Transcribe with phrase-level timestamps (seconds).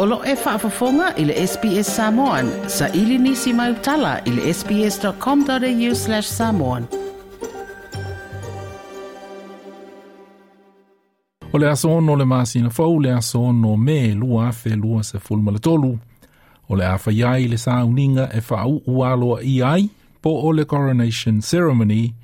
[0.00, 2.50] Olo e whaafafonga i le SBS Samoan.
[2.66, 6.86] Sa ili nisi mai utala i le sbs.com.au slash samoan.
[11.52, 15.18] O le aso ono le masina fau le aso ono me lua afe lua se
[15.18, 15.98] fulma le tolu.
[16.68, 19.90] O le afa iai le sa uninga e whaau ualoa i ai
[20.22, 22.14] po o le coronation ceremony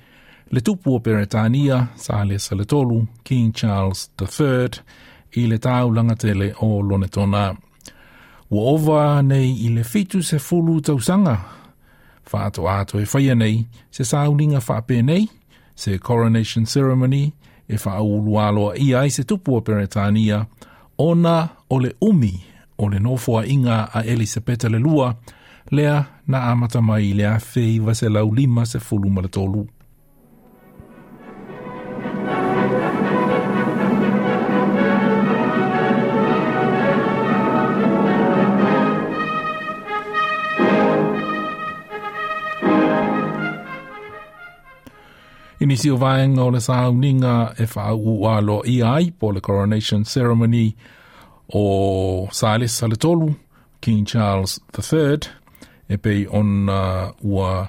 [0.51, 4.69] le tupu o Peretania sa le sa le tolu King Charles III
[5.37, 7.57] i le tau langatele o Lonetona.
[8.51, 11.39] Ua ova nei i le fitu se fulu tausanga.
[12.33, 15.29] Whaato ato e whaia nei, se sauninga whaape nei,
[15.75, 17.33] se coronation ceremony,
[17.69, 20.47] e whaulu aloa i ai se tupu o Peretania,
[20.99, 22.45] ona o le umi
[22.79, 25.15] o le nofoa inga a Elisabeta le lua,
[25.71, 29.11] lea na amata mai lea a fei vase lau lima se fulu
[45.55, 45.61] malatolu.
[45.61, 50.75] Inisi o vaenga o le sauninga e whaau alo i ai po le coronation ceremony
[51.55, 53.35] o Salis Saletolu,
[53.81, 55.31] King Charles III,
[55.89, 57.69] e pei on uh, ua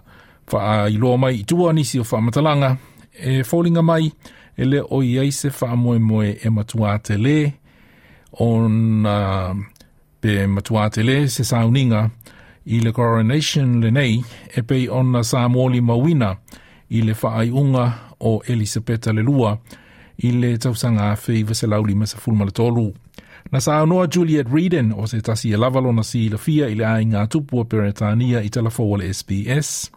[0.51, 2.77] wha iloa mai i tua nisi o whamatalanga,
[3.13, 4.11] e fōlinga mai
[4.57, 7.53] e le o i eise wha moe moe e matua te le,
[8.39, 9.55] on uh,
[10.21, 12.09] pe matua te le se sauninga
[12.65, 14.23] i le coronation le nei,
[14.55, 16.37] e pei on na sa mōli mawina,
[16.89, 19.57] i le whaaiunga o Elisabeta le lua
[20.17, 22.17] i le tausanga a whei vese lauli ma sa
[22.53, 22.93] tolu.
[23.51, 26.75] Na sa anoa Juliet Reeden o se tasi e lavalo na si la fia i
[26.75, 29.91] le ai ngā tupua Peretania i talafoa le SBS.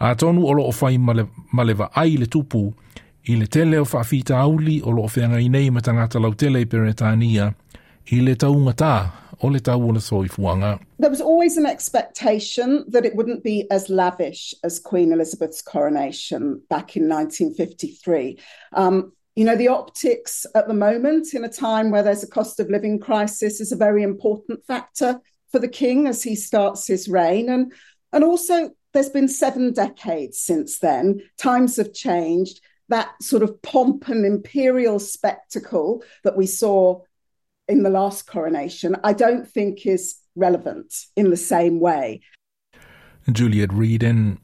[0.00, 2.74] A tonu o loo o male, malewa ai le tupu
[3.24, 6.66] i le tele o whaafita auli o loo o i nei matangata lau tele i
[6.66, 7.52] Peretania
[8.12, 10.80] i le taunga taa o le tau o soi fuanga.
[10.98, 16.62] There was always an expectation that it wouldn't be as lavish as Queen Elizabeth's coronation
[16.70, 18.38] back in 1953.
[18.72, 22.60] Um, you know, the optics at the moment, in a time where there's a cost
[22.60, 25.20] of living crisis, is a very important factor
[25.50, 27.48] for the king as he starts his reign.
[27.48, 27.72] And,
[28.12, 31.20] and also, there's been seven decades since then.
[31.36, 32.60] Times have changed.
[32.88, 37.02] That sort of pomp and imperial spectacle that we saw
[37.68, 42.20] in the last coronation, I don't think is relevant in the same way.
[43.30, 44.38] Juliet Rieden.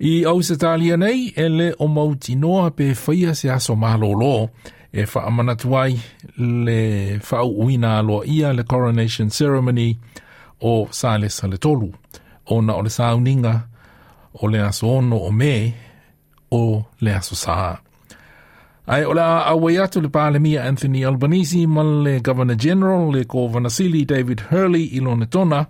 [0.00, 4.50] I Ausitalia nei, e le o mauti noa pe whaia se aso malolo,
[4.92, 5.98] e whaamanatuai
[6.38, 9.96] le whauuina aloa ia le coronation ceremony
[10.60, 11.94] o Sale Saletolu,
[12.50, 13.68] o na o le sauninga
[14.42, 15.74] o le aso ono o me
[16.50, 17.78] o le aso saa.
[18.86, 23.46] Ai o la awai atu le pālemia Anthony Albanese ma le Governor General le ko
[23.48, 25.64] Vanasili David Hurley i lone tona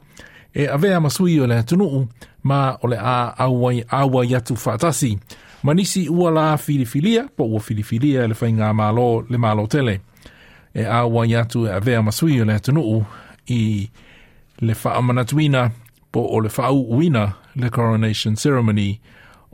[0.53, 2.09] e avea masui o le atunuu
[2.43, 5.19] ma o le a awai awai atu whaatasi.
[5.63, 10.01] Manisi ua la filifilia, po ua filifilia le whai ngā malo le malo tele.
[10.75, 13.05] E awai atu e avea masui o le atunuu
[13.47, 13.91] i
[14.61, 15.71] le whaamanatuina
[16.11, 18.99] po o le whaau uina le coronation ceremony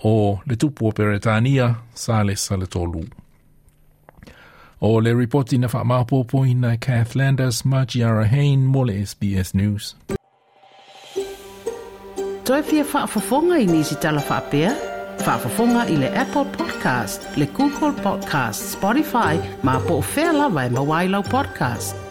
[0.04, 3.19] o le tupu o Peretania sa le sa le tolu.
[4.82, 9.94] O le reporti na whaamapopo na Kath Landers, Margiara Hain, mo le SBS News.
[12.44, 14.72] Toi fia whaafafonga i nisi tala whaapea?
[15.26, 20.70] Whaafafonga i le Apple Podcast, le Google Podcast, Spotify, ma po o whea lawa e
[20.70, 22.09] mawailau podcast.